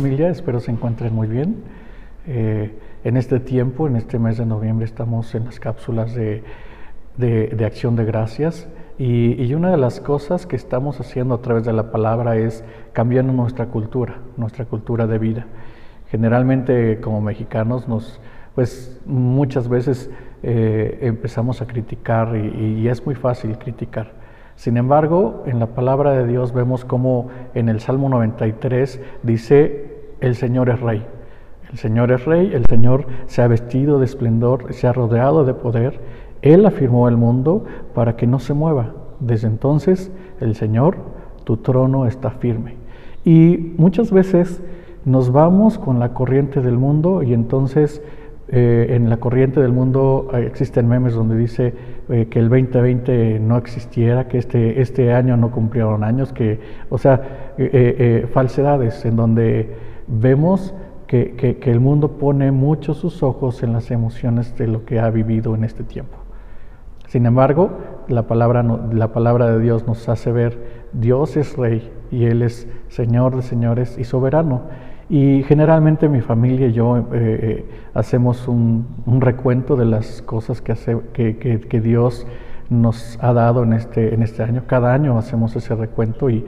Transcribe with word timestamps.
familia, 0.00 0.30
espero 0.30 0.60
se 0.60 0.70
encuentren 0.70 1.14
muy 1.14 1.28
bien. 1.28 1.56
Eh, 2.26 2.70
en 3.04 3.18
este 3.18 3.38
tiempo, 3.38 3.86
en 3.86 3.96
este 3.96 4.18
mes 4.18 4.38
de 4.38 4.46
noviembre, 4.46 4.86
estamos 4.86 5.34
en 5.34 5.44
las 5.44 5.60
cápsulas 5.60 6.14
de, 6.14 6.42
de, 7.18 7.64
acción 7.66 7.96
de 7.96 8.06
gracias 8.06 8.66
y, 8.96 9.34
y, 9.42 9.52
una 9.52 9.70
de 9.70 9.76
las 9.76 10.00
cosas 10.00 10.46
que 10.46 10.56
estamos 10.56 10.98
haciendo 11.00 11.34
a 11.34 11.42
través 11.42 11.64
de 11.66 11.74
la 11.74 11.90
palabra 11.90 12.38
es 12.38 12.64
cambiando 12.94 13.34
nuestra 13.34 13.66
cultura, 13.66 14.20
nuestra 14.38 14.64
cultura 14.64 15.06
de 15.06 15.18
vida. 15.18 15.46
Generalmente 16.10 16.98
como 17.02 17.20
mexicanos 17.20 17.86
nos, 17.86 18.22
pues 18.54 18.98
muchas 19.04 19.68
veces 19.68 20.08
eh, 20.42 20.98
empezamos 21.02 21.60
a 21.60 21.66
criticar 21.66 22.34
y, 22.36 22.88
es 22.88 23.04
muy 23.04 23.16
fácil 23.16 23.58
criticar. 23.58 24.12
Sin 24.56 24.76
embargo, 24.76 25.44
en 25.46 25.58
la 25.58 25.68
palabra 25.68 26.12
de 26.12 26.26
Dios 26.26 26.52
vemos 26.52 26.84
como 26.84 27.28
en 27.54 27.70
el 27.70 27.80
Salmo 27.80 28.10
93 28.10 29.00
dice, 29.22 29.89
el 30.20 30.34
Señor 30.34 30.68
es 30.68 30.80
rey. 30.80 31.04
El 31.70 31.78
Señor 31.78 32.10
es 32.10 32.24
rey, 32.24 32.50
el 32.52 32.64
Señor 32.66 33.06
se 33.26 33.42
ha 33.42 33.48
vestido 33.48 33.98
de 33.98 34.04
esplendor, 34.04 34.72
se 34.72 34.86
ha 34.86 34.92
rodeado 34.92 35.44
de 35.44 35.54
poder. 35.54 36.00
Él 36.42 36.66
afirmó 36.66 37.08
el 37.08 37.16
mundo 37.16 37.64
para 37.94 38.16
que 38.16 38.26
no 38.26 38.40
se 38.40 38.54
mueva. 38.54 38.94
Desde 39.20 39.46
entonces, 39.46 40.10
el 40.40 40.56
Señor, 40.56 40.96
tu 41.44 41.58
trono 41.58 42.06
está 42.06 42.30
firme. 42.30 42.74
Y 43.24 43.74
muchas 43.76 44.10
veces 44.10 44.62
nos 45.04 45.30
vamos 45.30 45.78
con 45.78 45.98
la 45.98 46.12
corriente 46.12 46.60
del 46.60 46.76
mundo 46.76 47.22
y 47.22 47.34
entonces 47.34 48.02
eh, 48.48 48.96
en 48.96 49.08
la 49.08 49.18
corriente 49.18 49.60
del 49.60 49.72
mundo 49.72 50.28
eh, 50.34 50.44
existen 50.46 50.88
memes 50.88 51.14
donde 51.14 51.36
dice 51.36 51.72
eh, 52.08 52.26
que 52.28 52.40
el 52.40 52.48
2020 52.48 53.38
no 53.38 53.56
existiera, 53.56 54.26
que 54.26 54.38
este, 54.38 54.80
este 54.80 55.12
año 55.12 55.36
no 55.36 55.52
cumplieron 55.52 56.02
años, 56.02 56.32
que, 56.32 56.58
o 56.88 56.98
sea, 56.98 57.54
falsedades 58.32 59.04
en 59.04 59.16
donde 59.16 59.68
vemos 60.10 60.74
que, 61.06 61.34
que, 61.34 61.70
el 61.70 61.80
mundo 61.80 62.18
pone 62.18 62.52
mucho 62.52 62.94
sus 62.94 63.22
ojos 63.22 63.62
en 63.62 63.72
las 63.72 63.90
emociones 63.90 64.56
de 64.56 64.68
lo 64.68 64.84
que 64.84 65.00
ha 65.00 65.10
vivido 65.10 65.54
en 65.54 65.64
este 65.64 65.82
tiempo. 65.82 66.16
Sin 67.08 67.26
embargo, 67.26 67.70
la 68.06 68.28
palabra, 68.28 68.62
la 68.62 69.12
palabra 69.12 69.50
de 69.50 69.58
Dios 69.58 69.86
nos 69.86 70.08
hace 70.08 70.30
ver, 70.30 70.86
Dios 70.92 71.36
es 71.36 71.56
rey 71.56 71.90
y 72.12 72.26
Él 72.26 72.42
es 72.42 72.68
Señor 72.88 73.34
de 73.34 73.42
señores 73.42 73.98
y 73.98 74.04
soberano. 74.04 74.62
Y 75.08 75.42
generalmente 75.42 76.08
mi 76.08 76.20
familia 76.20 76.68
y 76.68 76.72
yo 76.72 76.98
eh, 76.98 77.02
eh, 77.12 77.66
hacemos 77.94 78.46
un, 78.46 78.86
recuento 79.18 79.74
de 79.74 79.86
las 79.86 80.22
cosas 80.22 80.62
que, 80.62 80.70
hace, 80.70 80.96
que, 81.12 81.36
que, 81.36 81.80
Dios 81.80 82.28
nos 82.68 83.18
ha 83.20 83.32
dado 83.32 83.64
en 83.64 83.72
este, 83.72 84.14
en 84.14 84.22
este 84.22 84.44
año. 84.44 84.62
Cada 84.68 84.94
año 84.94 85.18
hacemos 85.18 85.56
ese 85.56 85.74
recuento 85.74 86.30
y, 86.30 86.46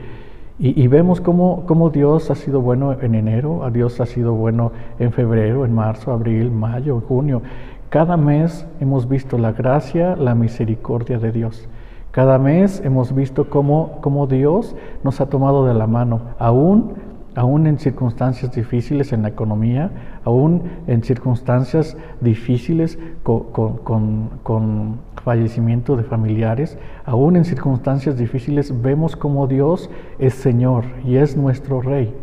y, 0.59 0.87
vemos 0.87 1.19
cómo, 1.19 1.63
cómo, 1.65 1.89
Dios 1.89 2.29
ha 2.29 2.35
sido 2.35 2.61
bueno 2.61 2.95
en 3.01 3.15
enero, 3.15 3.63
a 3.63 3.71
Dios 3.71 3.99
ha 3.99 4.05
sido 4.05 4.33
bueno 4.33 4.71
en 4.99 5.11
febrero, 5.11 5.65
en 5.65 5.73
marzo, 5.73 6.11
abril, 6.11 6.51
mayo, 6.51 7.01
junio. 7.07 7.41
Cada 7.89 8.17
mes 8.17 8.67
hemos 8.79 9.09
visto 9.09 9.37
la 9.37 9.51
gracia, 9.51 10.15
la 10.15 10.35
misericordia 10.35 11.17
de 11.17 11.31
Dios. 11.31 11.67
Cada 12.11 12.37
mes 12.37 12.81
hemos 12.85 13.15
visto 13.15 13.49
cómo, 13.49 13.97
cómo 14.01 14.27
Dios 14.27 14.75
nos 15.03 15.19
ha 15.21 15.25
tomado 15.25 15.65
de 15.65 15.73
la 15.73 15.87
mano, 15.87 16.21
aún 16.37 16.93
aún 17.35 17.67
en 17.67 17.79
circunstancias 17.79 18.51
difíciles 18.51 19.13
en 19.13 19.23
la 19.23 19.29
economía, 19.29 19.91
aún 20.23 20.63
en 20.87 21.03
circunstancias 21.03 21.97
difíciles 22.21 22.99
con, 23.23 24.99
fallecimiento 25.23 25.95
de 25.95 26.03
familiares, 26.03 26.77
aún 27.05 27.35
en 27.35 27.45
circunstancias 27.45 28.17
difíciles 28.17 28.81
vemos 28.81 29.15
como 29.15 29.47
Dios 29.47 29.89
es 30.19 30.33
Señor 30.33 30.83
y 31.05 31.15
es 31.15 31.37
nuestro 31.37 31.81
Rey. 31.81 32.13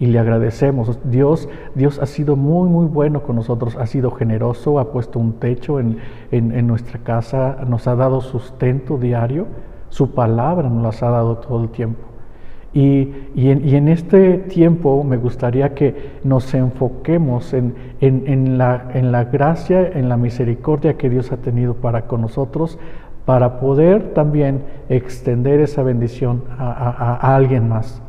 Y 0.00 0.06
le 0.06 0.18
agradecemos. 0.18 0.98
Dios, 1.04 1.48
Dios 1.76 2.00
ha 2.00 2.06
sido 2.06 2.34
muy, 2.34 2.68
muy 2.68 2.86
bueno 2.86 3.22
con 3.22 3.36
nosotros, 3.36 3.76
ha 3.76 3.86
sido 3.86 4.10
generoso, 4.10 4.80
ha 4.80 4.90
puesto 4.90 5.20
un 5.20 5.34
techo 5.34 5.78
en, 5.78 5.98
en 6.32 6.66
nuestra 6.66 6.98
casa, 6.98 7.58
nos 7.68 7.86
ha 7.86 7.94
dado 7.94 8.20
sustento 8.20 8.98
diario, 8.98 9.46
su 9.90 10.10
palabra 10.10 10.68
nos 10.68 11.00
ha 11.04 11.10
dado 11.10 11.36
todo 11.38 11.62
el 11.62 11.70
tiempo. 11.70 12.13
Y, 12.74 13.08
en, 13.36 13.86
este 13.86 14.38
tiempo 14.38 15.04
me 15.04 15.16
gustaría 15.16 15.74
que 15.74 15.94
nos 16.24 16.52
enfoquemos 16.54 17.54
en, 17.54 18.58
la, 18.58 19.24
gracia, 19.32 19.88
en 19.94 20.08
la 20.08 20.16
misericordia 20.16 20.94
que 20.94 21.08
Dios 21.08 21.30
ha 21.30 21.36
tenido 21.36 21.74
para 21.74 22.08
con 22.08 22.20
nosotros, 22.20 22.78
para 23.24 23.60
poder 23.60 24.12
también 24.12 24.64
extender 24.88 25.60
esa 25.60 25.84
bendición 25.84 26.42
a, 26.58 27.36
alguien 27.36 27.68
más. 27.68 28.02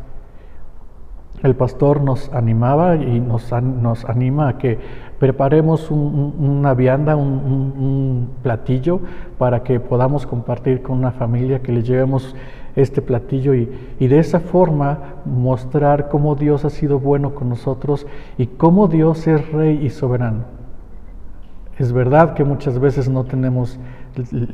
El 1.46 1.56
pastor 1.56 2.02
nos 2.02 2.34
animaba 2.34 2.96
y 2.96 3.20
nos, 3.20 3.54
anima 3.54 4.50
a 4.50 4.58
que 4.58 4.80
preparemos 5.20 5.92
una 5.92 6.74
vianda, 6.74 7.16
un, 7.16 8.30
platillo 8.42 9.00
para 9.38 9.62
que 9.62 9.80
podamos 9.80 10.26
compartir 10.26 10.82
con 10.82 10.98
una 10.98 11.12
familia, 11.12 11.62
que 11.62 11.72
le 11.72 11.84
llevemos 11.84 12.36
este 12.76 13.00
platillo 13.04 13.54
y, 13.54 13.68
de 14.00 14.18
esa 14.18 14.40
forma 14.40 15.22
mostrar 15.24 16.10
cómo 16.10 16.34
Dios 16.34 16.66
ha 16.66 16.72
sido 16.72 17.00
bueno 17.00 17.36
con 17.36 17.50
nosotros 17.50 18.08
y 18.40 18.48
cómo 18.48 18.88
Dios 18.88 19.28
es 19.28 19.52
rey 19.52 19.86
y 19.86 19.92
soberano. 19.92 20.46
Es 21.78 21.94
verdad 21.94 22.34
que 22.34 22.44
muchas 22.44 22.80
veces 22.80 23.08
no 23.08 23.24
tenemos 23.26 23.80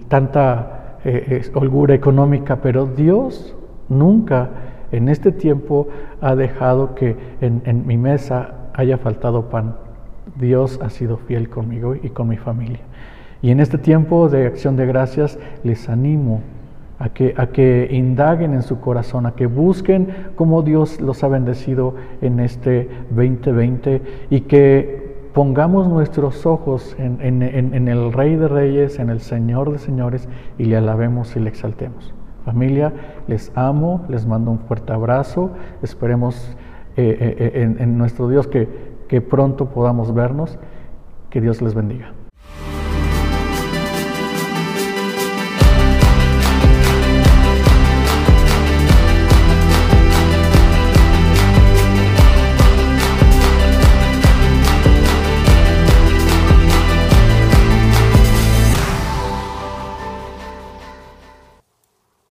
tanta 0.09 0.97
eh, 1.05 1.41
holgura 1.53 1.95
económica, 1.95 2.57
pero 2.57 2.85
Dios 2.85 3.55
nunca 3.87 4.49
en 4.91 5.09
este 5.09 5.31
tiempo 5.31 5.87
ha 6.21 6.35
dejado 6.35 6.95
que 6.95 7.15
en, 7.41 7.85
mi 7.85 7.97
mesa 7.97 8.69
haya 8.73 8.97
faltado 8.97 9.49
pan. 9.49 9.75
Dios 10.39 10.79
ha 10.81 10.89
sido 10.89 11.17
fiel 11.17 11.49
conmigo 11.49 11.95
y 11.95 12.09
con 12.09 12.27
mi 12.27 12.37
familia. 12.37 12.79
Y 13.41 13.51
en 13.51 13.59
este 13.59 13.77
tiempo 13.77 14.29
de 14.29 14.45
acción 14.45 14.75
de 14.75 14.85
gracias 14.85 15.39
les 15.63 15.89
animo 15.89 16.41
a 16.99 17.09
que, 17.09 17.87
indaguen 17.89 18.53
en 18.53 18.61
su 18.61 18.79
corazón, 18.79 19.25
a 19.25 19.31
que 19.31 19.47
busquen 19.47 20.07
cómo 20.35 20.61
Dios 20.61 21.01
los 21.01 21.23
ha 21.23 21.27
bendecido 21.27 21.95
en 22.21 22.39
este 22.39 22.87
2020 23.09 24.01
y 24.29 24.41
que 24.41 25.11
pongamos 25.33 25.87
nuestros 25.87 26.45
ojos 26.45 26.95
en, 26.99 27.41
el 27.41 28.13
Rey 28.13 28.35
de 28.35 28.47
Reyes, 28.47 28.99
en 28.99 29.09
el 29.09 29.21
Señor 29.21 29.71
de 29.71 29.79
Señores 29.79 30.29
y 30.59 30.65
le 30.65 30.77
alabemos 30.77 31.35
y 31.35 31.39
le 31.39 31.49
exaltemos. 31.49 32.13
Familia, 32.45 32.91
les 33.27 33.51
amo, 33.55 34.05
les 34.09 34.25
mando 34.25 34.51
un 34.51 34.59
fuerte 34.59 34.93
abrazo, 34.93 35.51
esperemos 35.81 36.57
eh, 36.97 37.17
eh, 37.19 37.51
eh, 37.53 37.75
en, 37.79 37.97
nuestro 37.97 38.27
Dios 38.27 38.47
que, 38.47 38.67
que 39.07 39.21
pronto 39.21 39.67
podamos 39.67 40.13
vernos, 40.13 40.57
que 41.29 41.39
Dios 41.39 41.61
les 41.61 41.73
bendiga. 41.73 42.13